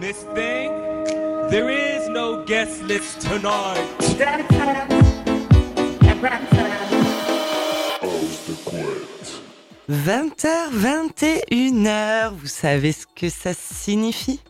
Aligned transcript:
Miss 0.00 0.24
Thing, 0.34 0.72
there 1.50 1.68
is 1.70 2.08
no 2.08 2.44
guest 2.44 2.82
list 2.82 3.20
tonight. 3.20 3.86
20h, 9.90 10.70
21h, 10.72 12.30
vous 12.34 12.46
savez 12.46 12.92
ce 12.92 13.06
que 13.14 13.28
ça 13.28 13.52
signifie? 13.54 14.40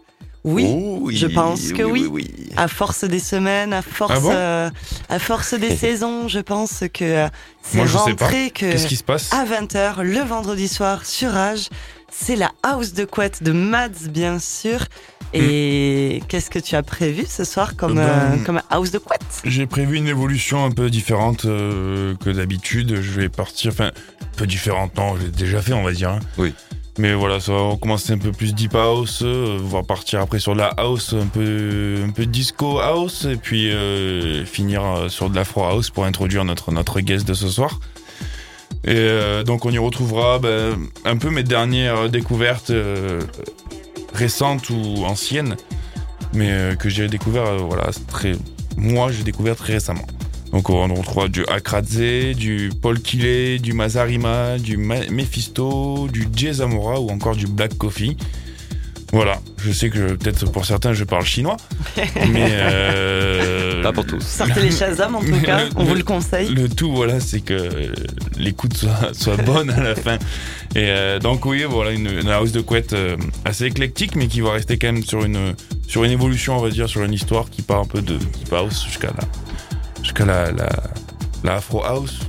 Oui, 0.43 0.67
oui, 1.01 1.17
je 1.17 1.27
pense 1.27 1.73
que 1.73 1.83
oui. 1.83 2.07
oui. 2.11 2.31
À 2.57 2.67
force 2.67 3.05
des 3.05 3.19
semaines, 3.21 3.73
à 3.75 3.83
force, 3.83 4.13
Ah 4.17 4.21
bon? 4.21 4.31
euh, 4.33 4.71
à 5.11 5.19
force 5.19 5.53
des 5.55 5.77
saisons, 5.77 6.29
je 6.29 6.41
pense 6.41 6.85
que 6.93 7.05
euh, 7.05 7.29
c'est 7.63 7.85
rentré 7.85 8.51
que 8.51 8.61
Qu'est-ce 8.73 8.87
qui 8.87 8.97
se 8.97 9.05
passe? 9.05 9.31
à 9.33 9.45
20h 9.45 10.01
le 10.03 10.21
vendredi 10.21 10.67
soir 10.69 11.05
sur 11.05 11.31
Rage, 11.33 11.69
c'est 12.11 12.37
la 12.37 12.53
house 12.63 12.93
de 12.95 13.05
couette 13.05 13.43
de 13.43 13.53
Mads 13.53 14.09
bien 14.09 14.39
sûr. 14.39 14.81
Et 15.33 16.23
qu'est-ce 16.29 16.51
que 16.51 16.59
tu 16.59 16.75
as 16.75 16.83
prévu 16.83 17.25
ce 17.29 17.45
soir 17.45 17.77
comme, 17.77 17.95
Ben, 17.95 18.03
euh, 18.03 18.37
comme 18.45 18.61
house 18.71 18.91
de 18.91 18.99
couette? 18.99 19.21
J'ai 19.45 19.67
prévu 19.67 19.97
une 19.97 20.09
évolution 20.09 20.65
un 20.65 20.71
peu 20.73 20.91
différente 20.91 21.45
euh, 21.45 22.15
que 22.25 22.31
d'habitude. 22.31 23.01
Je 23.01 23.13
vais 23.21 23.29
partir, 23.29 23.71
enfin, 23.73 23.87
un 24.21 24.37
peu 24.37 24.47
différente, 24.47 24.97
non, 24.97 25.17
j'ai 25.21 25.29
déjà 25.29 25.63
fait, 25.63 25.73
on 25.73 25.85
va 25.85 25.93
dire. 25.93 26.11
hein. 26.11 26.21
Oui. 26.39 26.53
Mais 26.99 27.15
voilà, 27.15 27.39
ça 27.41 27.53
va 27.53 27.77
commencer 27.81 28.13
un 28.13 28.19
peu 28.19 28.33
plus 28.33 28.53
deep 28.53 28.75
house, 28.75 29.21
euh, 29.23 29.59
on 29.63 29.69
va 29.69 29.83
partir 29.85 30.21
après 30.21 30.39
sur 30.41 30.53
de 30.55 30.59
la 30.59 30.67
house, 30.77 31.15
un 31.15 31.27
peu, 31.29 32.03
un 32.05 32.11
peu 32.11 32.27
disco 32.27 32.79
house, 32.81 33.25
et 33.31 33.37
puis 33.37 33.71
euh, 33.71 34.45
finir 34.45 34.83
euh, 34.85 35.09
sur 35.09 35.31
de 35.31 35.37
l'afro 35.37 35.65
house 35.65 35.89
pour 35.89 36.05
introduire 36.05 36.45
notre, 36.45 36.73
notre 36.73 37.01
guest 37.01 37.27
de 37.27 37.33
ce 37.33 37.49
soir. 37.49 37.79
Et 38.85 38.89
euh, 38.97 39.45
donc 39.45 39.65
on 39.65 39.71
y 39.71 39.79
retrouvera 39.79 40.41
ben, 40.41 40.77
un 41.05 41.17
peu 41.17 41.31
mes 41.31 41.45
dernières 41.45 42.11
découvertes 42.11 42.71
euh, 42.71 43.21
récentes 44.13 44.71
ou 44.71 45.05
anciennes, 45.05 45.57
mais 46.33 46.51
euh, 46.51 46.75
que 46.75 46.89
j'ai 46.89 47.09
découvert, 47.09 47.47
euh, 47.47 47.59
voilà, 47.59 47.91
très, 48.09 48.33
moi 48.77 49.11
j'ai 49.13 49.25
découvert 49.25 49.57
très 49.57 49.75
récemment. 49.75 50.07
Donc 50.53 50.69
on 50.69 50.93
retrouvera 50.93 51.29
du 51.29 51.45
Akradze, 51.47 52.35
du 52.35 52.71
Paul 52.83 53.01
Killet, 53.01 53.59
du 53.59 53.73
Mazarima, 53.73 54.59
du 54.59 54.77
Mephisto, 54.77 56.09
du 56.09 56.27
Jay 56.35 56.55
Zamora 56.55 57.01
ou 57.01 57.09
encore 57.11 57.37
du 57.37 57.47
Black 57.47 57.79
Coffee. 57.79 58.17
Voilà, 59.13 59.41
je 59.65 59.73
sais 59.73 59.91
que 59.91 60.13
peut-être 60.15 60.51
pour 60.53 60.65
certains 60.65 60.93
je 60.93 61.03
parle 61.03 61.25
chinois, 61.25 61.57
mais 61.97 62.49
euh, 62.53 63.83
Pas 63.83 63.93
pour 63.93 64.07
tous. 64.07 64.21
Sortez 64.25 64.61
les 64.63 64.71
Shazam 64.71 65.17
en 65.17 65.21
tout 65.21 65.41
cas, 65.41 65.65
Le- 65.65 65.71
on 65.77 65.83
vous 65.85 65.93
le- 65.95 65.99
le 65.99 66.05
conseille. 66.05 66.49
le 66.55 66.69
tout, 66.69 66.93
voilà, 66.93 67.19
c'est 67.19 67.41
que 67.41 67.55
euh, 67.55 67.93
l'écoute 68.39 68.75
soit, 68.77 69.11
soit 69.13 69.37
bonne 69.39 69.71
à 69.71 69.81
la 69.83 69.95
fin. 69.97 70.15
Et 70.77 70.87
euh, 70.91 71.19
donc 71.19 71.45
oui, 71.45 71.65
voilà, 71.69 71.91
une, 71.91 72.07
une 72.07 72.29
house 72.29 72.53
de 72.53 72.61
couette 72.61 72.93
euh, 72.93 73.17
assez 73.45 73.65
éclectique, 73.65 74.15
mais 74.15 74.29
qui 74.29 74.41
va 74.43 74.53
rester 74.53 74.79
quand 74.79 74.93
même 74.93 75.03
sur 75.03 75.25
une 75.25 75.55
sur 75.89 76.05
une 76.05 76.13
évolution, 76.13 76.57
on 76.57 76.63
va 76.63 76.71
dire, 76.71 76.89
sur 76.89 77.03
une 77.03 77.13
histoire 77.13 77.51
qui 77.51 77.63
part 77.63 77.81
un 77.81 77.87
peu 77.87 78.03
de 78.03 78.17
deep 78.17 78.53
house 78.53 78.85
jusqu'à 78.87 79.09
la 79.09 80.03
jusqu'à 80.05 80.25
la, 80.25 80.53
la 80.53 80.69
la 81.43 81.55
afro 81.57 81.83
house, 81.85 82.21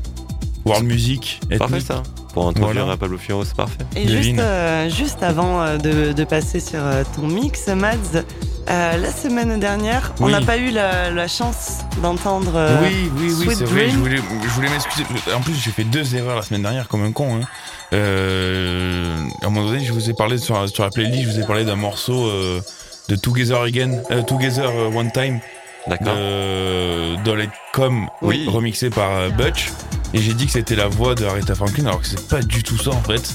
world 0.66 0.86
music, 0.88 1.42
Parfait 1.60 1.76
ethnique. 1.76 1.88
ça. 1.88 2.02
Pour 2.34 2.48
introduire 2.48 2.84
Voilà. 2.84 2.94
un 2.94 2.98
Pablo 2.98 3.18
Firo, 3.18 3.44
c'est 3.44 3.56
parfait. 3.56 3.78
Et 3.96 4.08
juste, 4.08 4.40
euh, 4.40 4.90
juste 4.90 5.22
avant 5.22 5.62
euh, 5.62 5.78
de, 5.78 6.14
de 6.14 6.24
passer 6.24 6.60
sur 6.62 6.80
euh, 6.82 7.04
ton 7.16 7.28
mix, 7.28 7.68
Mads, 7.68 8.24
euh, 8.70 8.98
la 8.98 9.12
semaine 9.12 9.60
dernière, 9.60 10.14
on 10.22 10.30
n'a 10.30 10.40
pas 10.40 10.56
eu 10.58 10.72
la, 10.72 11.10
la 11.12 11.28
chance 11.28 11.80
d'entendre 12.02 12.54
euh, 12.56 12.78
oui, 12.84 13.12
oui, 13.18 13.34
oui, 13.38 13.46
Sweet 13.46 13.58
c'est 13.58 13.64
vrai. 13.66 13.90
Je 13.90 13.98
voulais, 13.98 14.18
je 14.44 14.50
voulais 14.50 14.70
m'excuser. 14.70 15.04
En 15.36 15.42
plus, 15.42 15.56
j'ai 15.56 15.72
fait 15.72 15.84
deux 15.84 16.16
erreurs 16.16 16.38
la 16.38 16.42
semaine 16.42 16.62
dernière 16.62 16.88
comme 16.88 17.04
un 17.04 17.12
con. 17.12 17.36
Hein. 17.42 17.46
Euh, 17.94 19.16
à 19.42 19.48
un 19.48 19.50
moment 19.50 19.68
donné, 19.68 19.84
je 19.84 19.92
vous 19.92 20.10
ai 20.10 20.14
parlé 20.14 20.38
sur, 20.38 20.70
sur 20.70 20.84
la 20.84 20.90
playlist, 20.90 21.24
je 21.24 21.36
vous 21.36 21.40
ai 21.44 21.46
parlé 21.46 21.66
d'un 21.66 21.76
morceau 21.76 22.28
euh, 22.28 22.62
de 23.10 23.16
Together 23.16 23.62
Again, 23.62 24.04
euh, 24.12 24.22
Together 24.24 24.70
One 24.96 25.12
Time. 25.12 25.40
De 25.88 27.24
Dolly 27.24 27.50
Com, 27.74 28.08
Oui. 28.22 28.46
remixé 28.48 28.90
par 28.90 29.12
euh, 29.12 29.30
Butch. 29.30 29.70
Et 30.14 30.20
j'ai 30.20 30.34
dit 30.34 30.46
que 30.46 30.52
c'était 30.52 30.76
la 30.76 30.88
voix 30.88 31.16
de 31.16 31.26
Aretha 31.26 31.56
Franklin, 31.56 31.86
alors 31.86 32.02
que 32.02 32.08
c'est 32.08 32.28
pas 32.28 32.42
du 32.42 32.64
tout 32.64 32.78
ça 32.78 32.92
en 32.92 33.02
fait. 33.02 33.34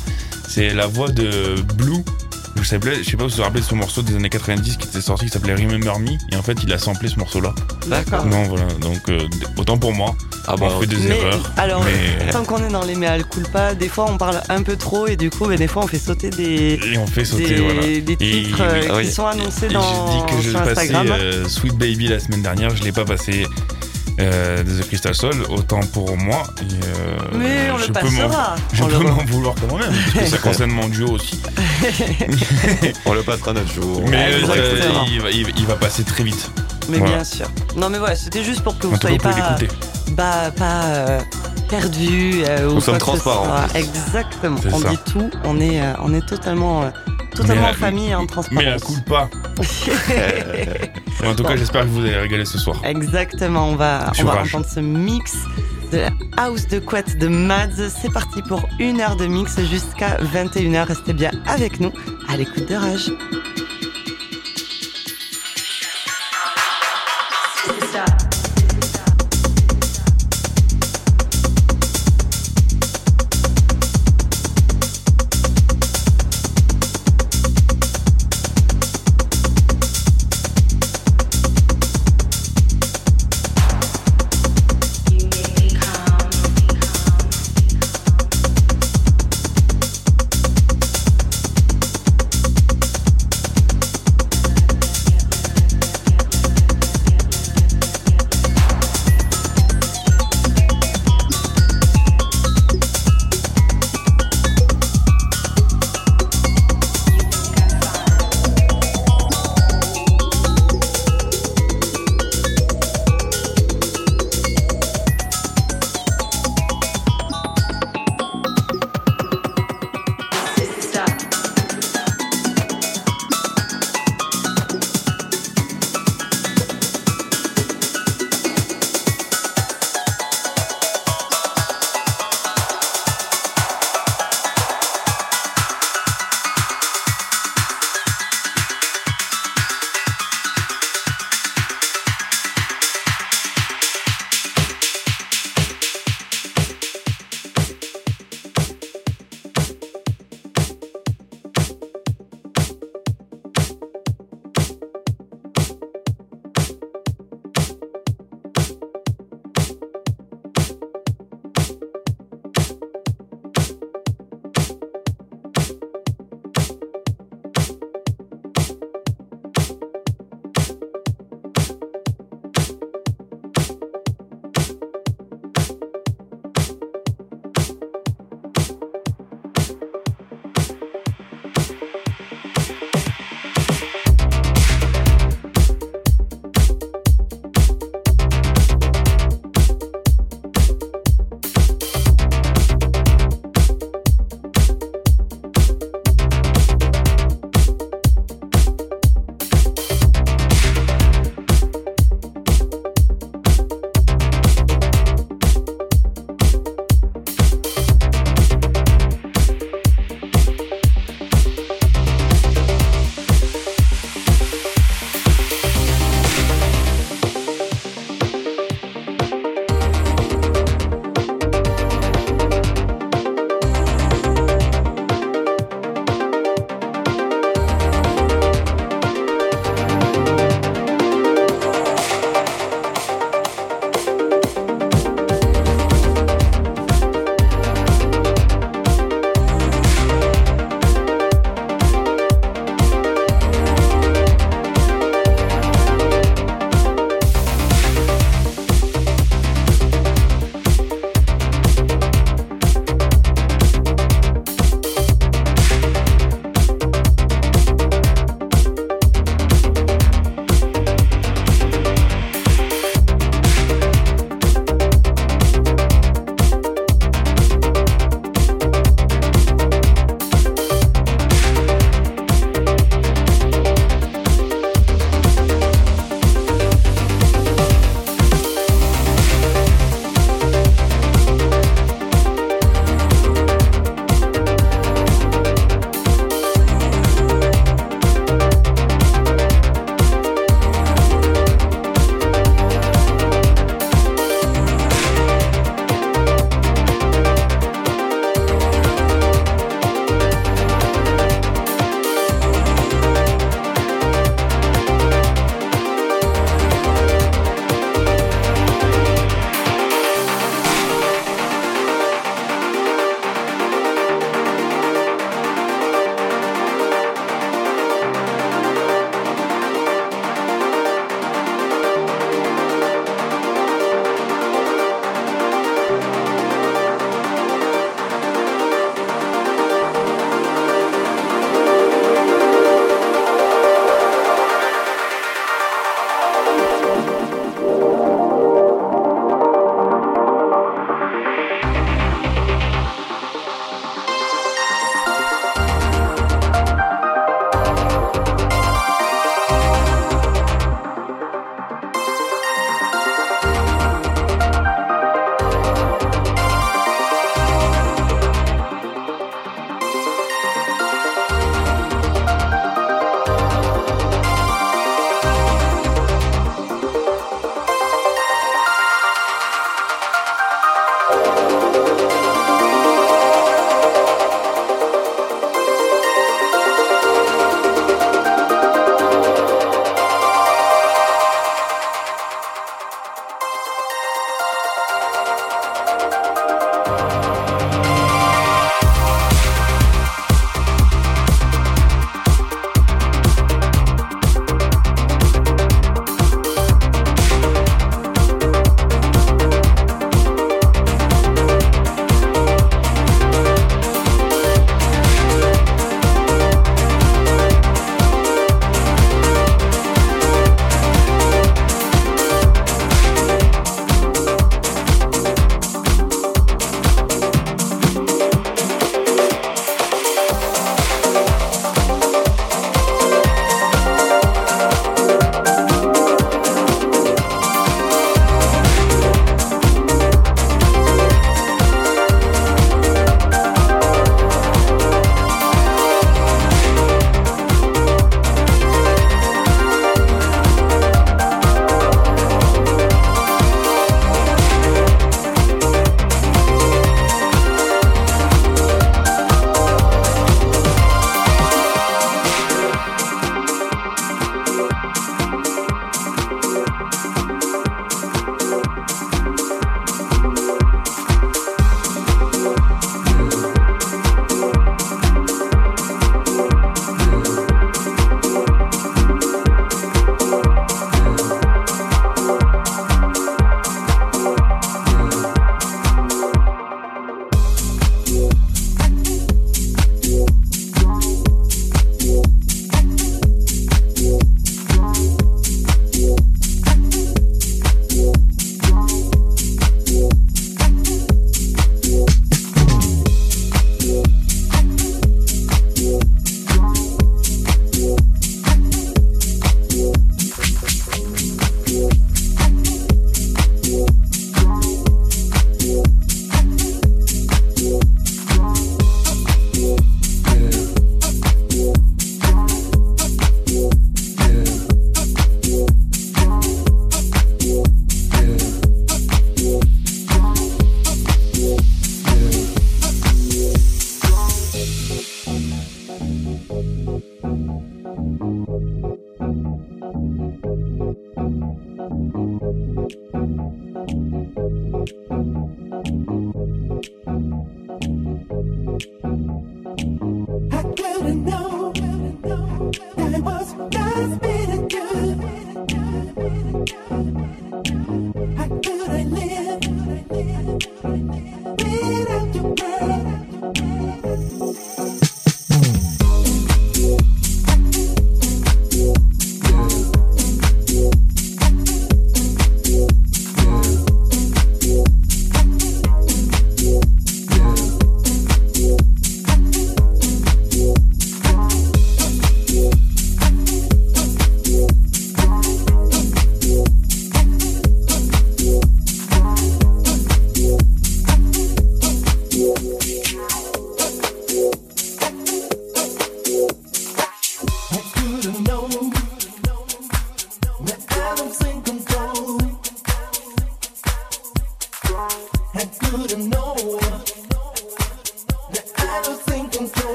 C'est 0.49 0.75
la 0.75 0.87
voix 0.87 1.09
de 1.09 1.61
Blue. 1.75 2.05
Je 2.63 2.63
sais, 2.71 2.79
pas, 2.79 2.89
je 2.95 3.03
sais 3.03 3.17
pas 3.17 3.25
si 3.25 3.31
vous 3.31 3.37
vous 3.37 3.43
rappelez 3.43 3.61
de 3.61 3.67
ce 3.67 3.75
morceau 3.75 4.03
des 4.03 4.17
années 4.17 4.29
90 4.29 4.77
qui 4.77 4.89
était 4.89 5.01
sorti, 5.01 5.27
qui 5.27 5.31
s'appelait 5.33 5.55
Remember 5.55 5.99
Me. 6.01 6.13
Et 6.33 6.37
en 6.37 6.43
fait, 6.43 6.57
il 6.65 6.73
a 6.73 6.79
samplé 6.79 7.09
ce 7.09 7.17
morceau-là. 7.19 7.55
D'accord. 7.87 8.25
Non, 8.27 8.45
voilà. 8.45 8.65
Donc, 8.81 9.09
euh, 9.09 9.21
autant 9.57 9.79
pour 9.79 9.93
moi. 9.93 10.15
Ah 10.49 10.55
on 10.57 10.61
bah, 10.61 10.69
fait 10.81 10.87
des 10.87 10.97
Mais 10.97 11.19
erreurs. 11.19 11.53
alors, 11.57 11.83
mais- 11.85 12.31
tant 12.31 12.45
qu'on 12.45 12.59
est 12.59 12.71
dans 12.71 12.85
les 12.85 12.95
mea 12.95 13.19
culpa, 13.25 13.75
des 13.75 13.89
fois 13.89 14.07
on 14.09 14.17
parle 14.17 14.41
un 14.49 14.63
peu 14.63 14.77
trop 14.77 15.07
et 15.09 15.17
du 15.17 15.29
coup, 15.29 15.47
mais 15.47 15.57
des 15.57 15.67
fois 15.67 15.83
on 15.85 15.87
fait 15.89 15.99
sauter 15.99 16.31
des, 16.31 16.79
Et 16.93 16.99
on 16.99 17.07
fait 17.07 17.25
sauter, 17.25 17.49
des, 17.57 17.61
voilà. 17.61 17.81
des 17.81 17.97
Et- 18.13 18.17
titres 18.17 18.59
euh, 18.61 19.03
qui 19.03 19.11
sont 19.11 19.27
annoncés 19.27 19.67
Et 19.67 19.73
dans, 19.75 20.13
j'ai 20.13 20.19
dit 20.21 20.37
que 20.37 20.43
je 20.43 20.51
sur 20.51 20.63
passais 20.63 20.81
Instagram. 20.83 21.07
euh, 21.11 21.49
Sweet 21.49 21.75
Baby 21.77 22.07
la 22.09 22.21
semaine 22.21 22.43
dernière, 22.43 22.75
je 22.77 22.83
l'ai 22.85 22.93
pas 22.93 23.05
passé 23.05 23.45
euh, 24.21 24.63
de 24.63 24.83
The 24.83 24.87
Crystal 24.87 25.15
Soul, 25.15 25.43
autant 25.51 25.81
pour 25.93 26.17
moi. 26.17 26.43
Et, 26.61 26.65
euh, 26.65 27.19
mais 27.35 27.71
on 27.73 27.79
je 27.79 27.87
le 27.89 27.93
peux 27.93 28.09
m'en- 28.11 28.29
passera. 28.29 28.55
Je 28.73 28.83
On 28.83 28.87
peux 28.87 28.99
m'en 28.99 29.25
vouloir 29.25 29.55
quand 29.69 29.77
même, 29.77 29.93
parce 30.15 30.25
que 30.25 30.31
ça 30.31 30.39
concerne 30.43 30.71
mon 30.71 30.89
duo 30.89 31.09
aussi. 31.13 31.41
on 33.05 33.13
le 33.15 33.23
passera 33.23 33.53
notre 33.53 33.73
jour. 33.73 34.03
Mais 34.09 34.29
euh, 34.33 34.39
il, 34.41 35.21
va, 35.21 35.31
il 35.31 35.45
va- 35.45 35.51
il 35.57 35.67
va 35.67 35.75
passer 35.77 36.03
très 36.05 36.25
vite. 36.25 36.51
Mais 36.89 36.99
Voilà. 36.99 37.15
bien 37.17 37.25
sûr. 37.25 37.47
Non 37.77 37.89
mais 37.91 37.99
voilà, 37.99 38.15
c'était 38.15 38.45
juste 38.45 38.63
pour 38.63 38.79
que 38.79 38.87
vous 38.87 38.97
soyez 38.97 39.19
pas, 39.19 39.33
l'écouter. 39.33 39.69
pas, 40.17 40.51
pas 40.53 40.85
euh, 40.85 41.21
perdus. 41.69 42.43
euh, 42.47 42.69
ou 42.71 42.75
Nous 42.75 42.81
sommes 42.81 42.99
transparents. 42.99 43.67
Exactement. 43.75 44.57
C'est 44.63 44.73
On 44.73 44.79
ça. 44.81 44.91
dit 44.91 44.99
tout. 45.13 45.29
On 45.45 45.61
est, 45.61 45.81
euh, 45.81 45.93
on 46.03 46.15
est 46.15 46.25
totalement, 46.27 46.85
euh, 46.85 46.91
totalement 47.37 47.63
Mais, 47.63 47.71
en 47.71 47.75
famille 47.75 48.09
et 48.11 48.15
en 48.15 48.21
Mais 48.23 48.27
transparence. 48.27 48.65
la 48.65 48.79
coule 48.79 49.03
pas. 49.05 49.31
En 51.27 51.35
tout 51.35 51.45
cas, 51.45 51.57
j'espère 51.57 51.83
que 51.83 51.89
vous 51.89 52.01
allez 52.01 52.15
régaler 52.17 52.45
ce 52.45 52.59
soir. 52.59 52.77
Exactement. 52.85 53.69
On 53.71 53.77
va, 53.77 54.13
on 54.21 54.25
va 54.25 54.43
entendre 54.43 54.67
ce 54.67 54.81
mix 54.81 55.35
de 55.91 55.99
la 55.99 56.11
house 56.37 56.67
de 56.69 56.79
couette 56.79 57.19
de 57.19 57.27
Mads. 57.29 57.89
C'est 57.89 58.13
parti 58.13 58.43
pour 58.43 58.69
une 58.79 59.01
heure 59.01 59.17
de 59.17 59.27
mix 59.27 59.59
jusqu'à 59.63 60.19
21h. 60.19 60.85
Restez 60.87 61.15
bien 61.15 61.31
avec 61.47 61.81
nous 61.81 61.91
à 62.29 62.37
l'écoute 62.37 62.69
de 62.69 62.75
Rage. 62.75 63.11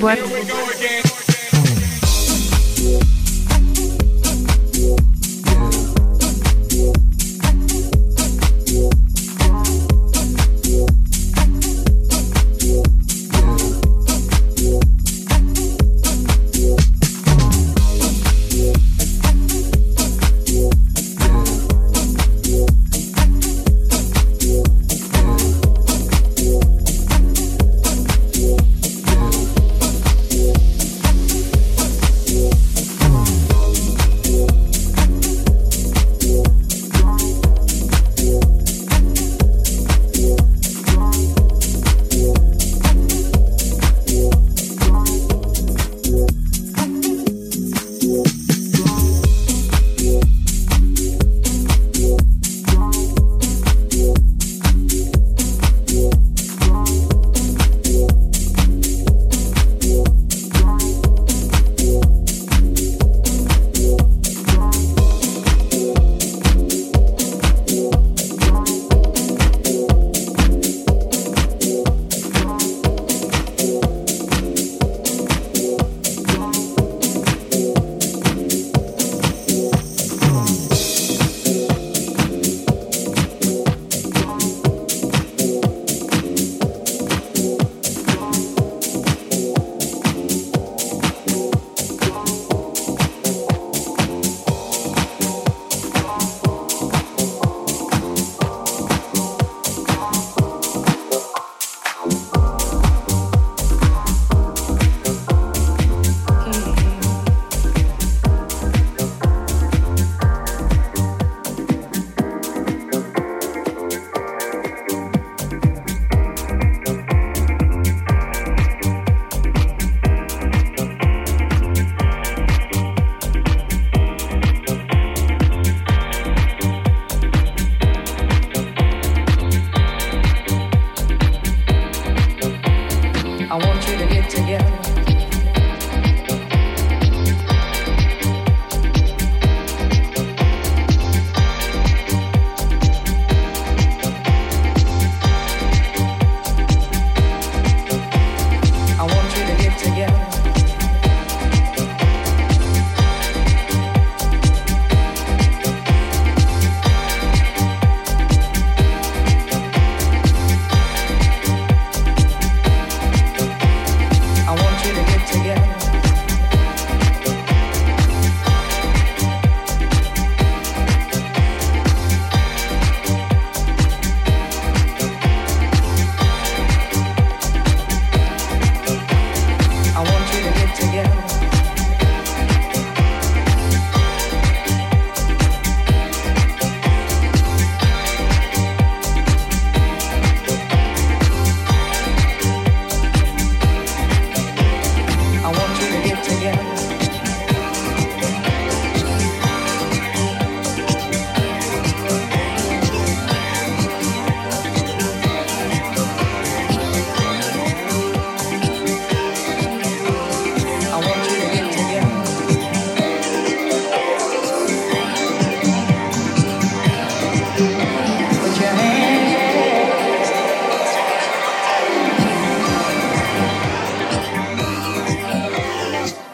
What? 0.00 0.29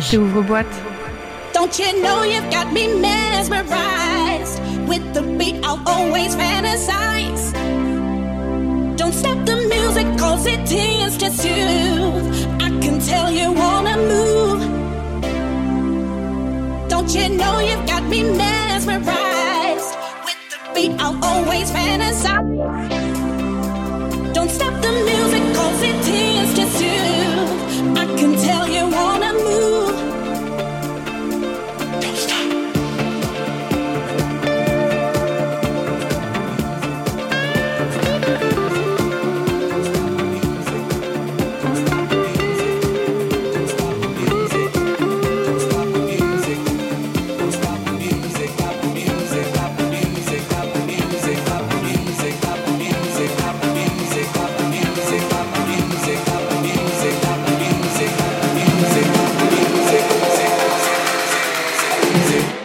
Rage. 0.00 0.10
C'est 0.10 0.16
ouvre-boîte. 0.16 0.66
Don't 1.54 1.78
you 1.78 2.02
know 2.02 2.22
you've 2.24 2.50
got 2.50 2.72
me 2.72 2.88
mesmerized? 3.00 4.60
With 4.88 5.12
the 5.12 5.22
beat, 5.38 5.56
I'll 5.64 5.80
always 5.86 6.34
fantasize. 6.34 7.52
Don't 8.96 9.12
stop 9.12 9.44
the 9.44 9.56
music, 9.68 10.06
cause 10.18 10.46
it 10.46 10.64
tends 10.66 11.16
to 11.18 11.30
soothe. 11.30 12.26
I 12.60 12.70
can 12.80 12.98
tell 13.00 13.30
you 13.30 13.52
wanna 13.52 13.96
move. 13.96 14.60
Don't 16.88 17.14
you 17.14 17.28
know 17.36 17.60
you've 17.60 17.86
got 17.86 18.04
me 18.04 18.22
mesmerized? 18.22 19.94
With 20.24 20.40
the 20.50 20.58
beat, 20.74 20.92
I'll 20.98 21.18
always 21.22 21.70
fantasize. 21.70 22.99
easy. 62.12 62.59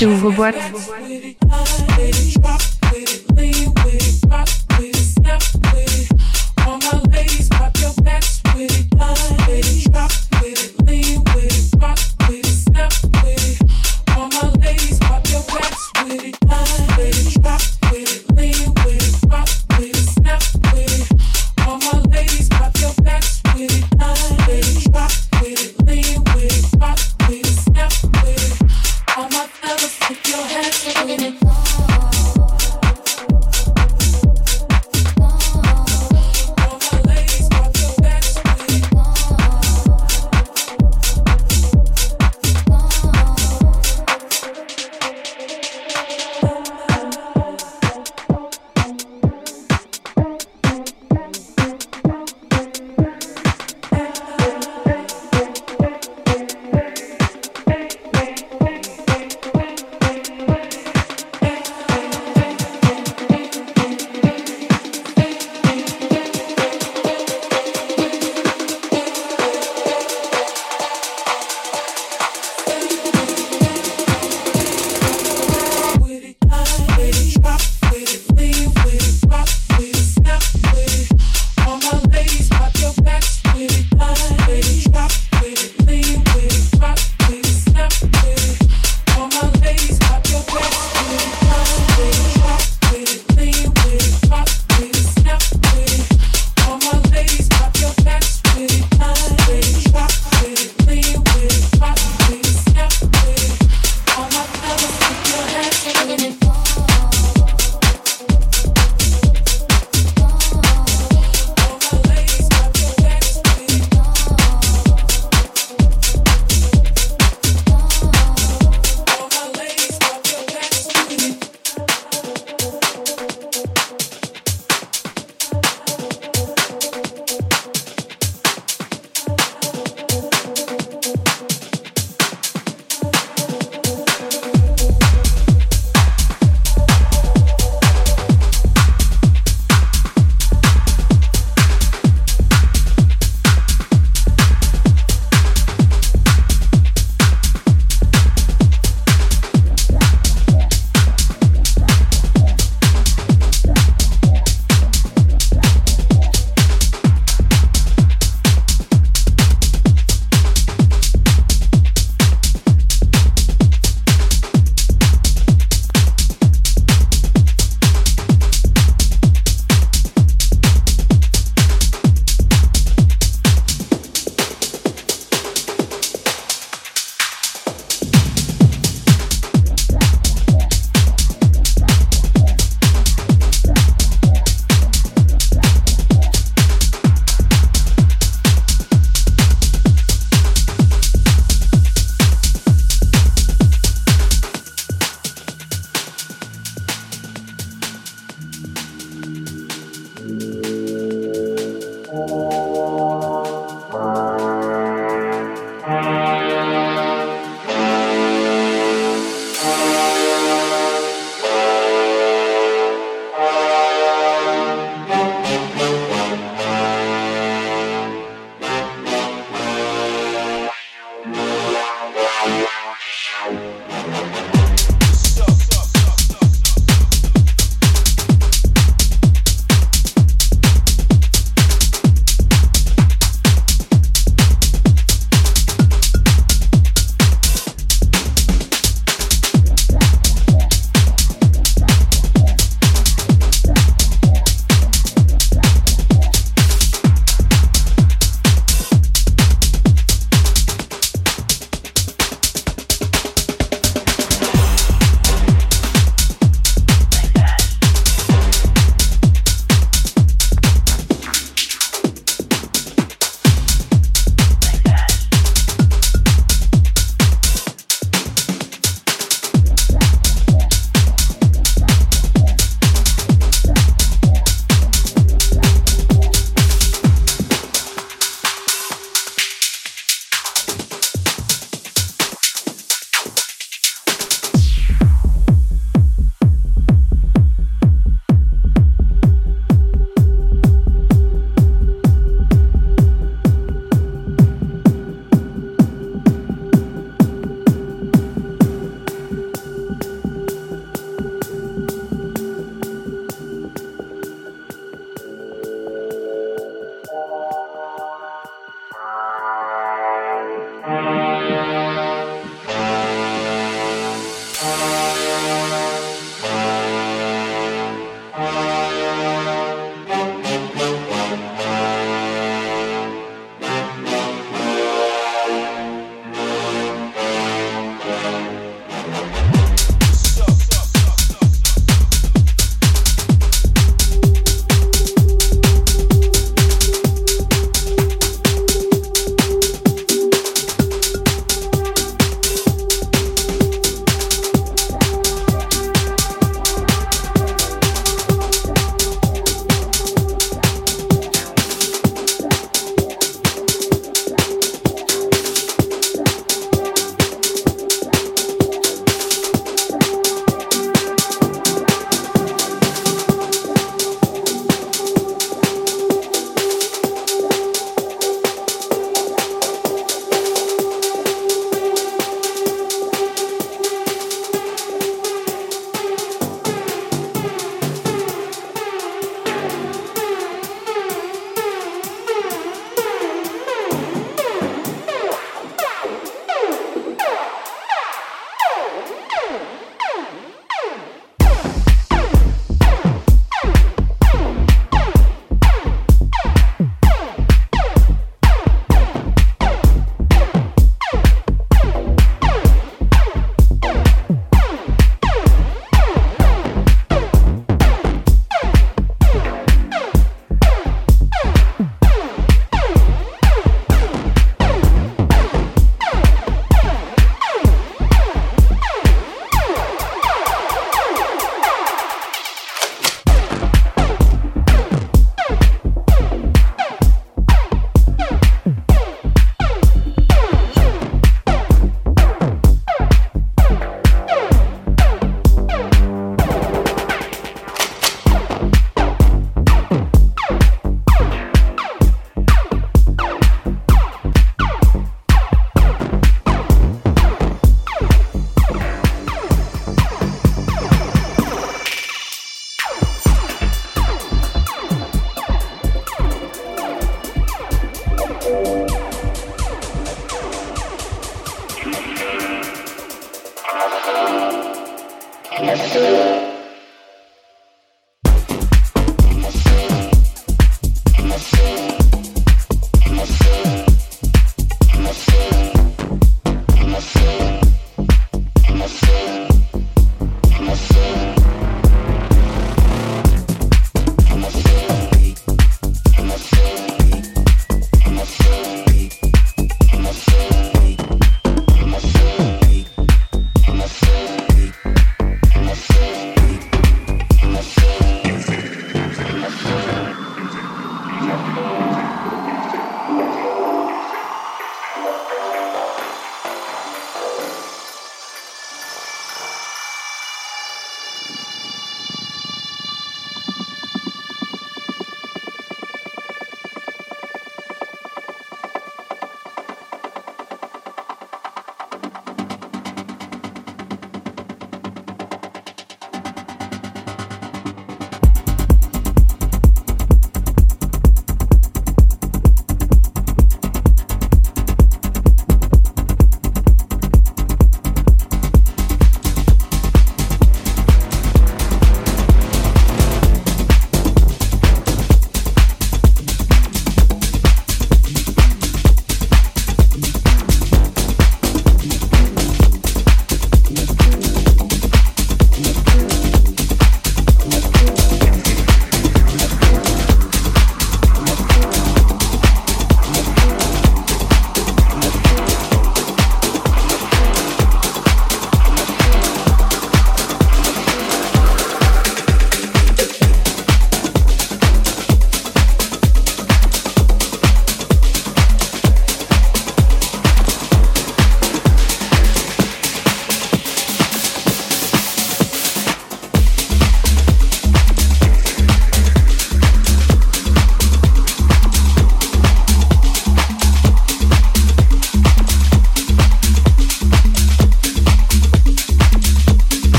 Rage. 0.00 0.06
Ouvre-boîte. 0.06 1.37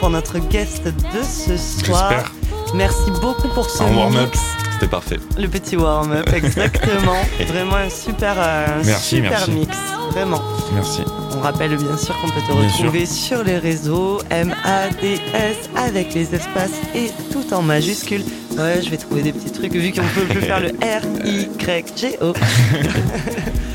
Pour 0.00 0.08
notre 0.10 0.38
guest 0.38 0.84
de 0.84 1.22
ce 1.22 1.56
soir. 1.56 2.32
Merci 2.74 3.10
beaucoup 3.20 3.48
pour 3.48 3.68
ce 3.68 3.82
warm-up. 3.82 4.24
mix. 4.32 4.38
C'était 4.72 4.86
parfait. 4.88 5.18
Le 5.38 5.48
petit 5.48 5.76
warm-up, 5.76 6.28
exactement. 6.34 7.22
Vraiment 7.46 7.76
un 7.76 7.90
super, 7.90 8.34
euh, 8.38 8.80
un 8.80 8.84
Merci, 8.84 9.16
super 9.16 9.30
merci. 9.30 9.50
mix. 9.50 9.76
Vraiment. 10.12 10.40
Merci. 10.74 11.02
On 11.36 11.40
rappelle 11.40 11.76
bien 11.76 11.96
sûr 11.98 12.14
qu'on 12.20 12.28
peut 12.28 12.40
te 12.48 12.52
retrouver 12.52 13.04
sur 13.06 13.44
les 13.44 13.58
réseaux 13.58 14.20
M-A-D-S 14.30 15.68
avec 15.76 16.14
les 16.14 16.34
espaces 16.34 16.72
et 16.94 17.10
tout 17.30 17.52
en 17.52 17.60
majuscule. 17.62 18.22
Ouais, 18.56 18.80
je 18.82 18.88
vais 18.90 18.96
trouver 18.96 19.22
des 19.22 19.32
petits 19.32 19.52
trucs 19.52 19.72
vu 19.72 19.92
qu'on 19.92 20.06
peut 20.14 20.24
plus 20.26 20.40
faire 20.40 20.60
le 20.60 20.68
R-I-G-O. 20.80 22.32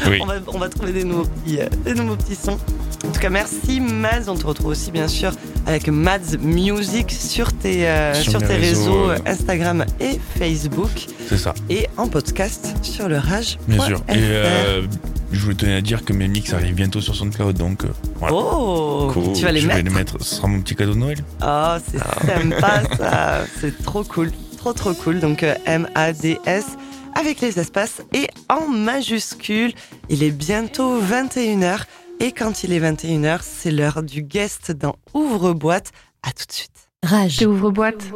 Oui. 0.10 0.18
on, 0.20 0.26
va, 0.26 0.34
on 0.48 0.58
va 0.58 0.68
trouver 0.68 0.94
des 0.94 1.04
nouveaux, 1.04 1.26
petits, 1.26 1.60
euh, 1.62 1.68
des 1.86 1.94
nouveaux 1.94 2.16
petits 2.16 2.36
sons. 2.36 2.58
En 3.08 3.12
tout 3.12 3.20
cas, 3.20 3.30
merci 3.30 3.80
Mads. 3.80 4.30
On 4.30 4.36
te 4.36 4.48
retrouve 4.48 4.72
aussi 4.72 4.90
bien 4.90 5.08
sûr 5.08 5.32
avec 5.72 5.88
Mads 5.88 6.38
Music 6.42 7.12
sur 7.12 7.54
tes, 7.54 7.88
euh, 7.88 8.14
Sur 8.14 8.40
tes 8.40 8.56
réseaux, 8.56 9.08
réseaux. 9.08 9.24
Instagram 9.26 9.86
et 10.00 10.20
Facebook 10.38 10.92
C'est 11.28 11.38
ça. 11.38 11.54
et 11.70 11.88
en 11.98 12.08
podcast 12.08 12.74
sur 12.82 13.08
le 13.08 13.18
rage. 13.18 13.58
Bien 13.68 13.86
sûr. 13.86 13.98
Et 14.10 14.16
euh, 14.18 14.82
je 15.32 15.40
voulais 15.40 15.56
tenir 15.56 15.78
à 15.78 15.82
dire 15.82 16.04
que 16.06 16.14
mes 16.14 16.28
mix 16.28 16.54
arrivent 16.54 16.76
bientôt 16.76 17.02
sur 17.02 17.16
SoundCloud, 17.16 17.58
donc 17.58 17.86
euh, 17.86 17.88
voilà. 18.16 18.36
Oh, 18.36 19.10
Cool. 19.14 19.34
tu 19.34 19.44
vas 19.46 19.52
les 19.52 19.62
je 19.62 19.68
mettre 19.68 19.78
vais 19.78 19.84
les 19.84 19.96
mettre. 19.96 20.18
Ce 20.22 20.36
sera 20.36 20.48
mon 20.48 20.62
petit 20.62 20.76
cadeau 20.76 20.94
de 20.94 21.00
Noël. 21.00 21.18
Oh, 21.42 21.76
c'est 21.90 22.00
sympa 22.00 22.84
ça. 22.98 23.42
C'est 23.62 23.82
trop 23.84 24.04
cool. 24.04 24.32
Trop 24.58 24.74
trop 24.74 24.94
cool. 24.94 25.20
Donc 25.20 25.44
euh, 25.44 25.56
M-A-D-S 25.66 26.66
avec 27.20 27.42
les 27.42 27.60
espaces 27.60 28.02
et 28.14 28.28
en 28.50 28.68
majuscule. 28.68 29.74
Il 30.10 30.24
est 30.24 30.32
bientôt 30.32 31.00
21h. 31.02 31.80
Et 32.24 32.34
quand 32.34 32.64
il 32.64 32.72
est 32.72 32.80
21h, 32.80 33.40
c'est 33.42 33.72
l'heure 33.72 34.04
du 34.04 34.22
guest 34.22 34.72
dans 34.72 34.96
Ouvre-boîte. 35.16 35.92
À 36.22 36.32
tout 36.32 36.46
de 36.46 36.52
suite. 36.52 36.92
Rage. 37.02 37.42
Ouvre 37.42 37.72
boîte. 37.72 38.12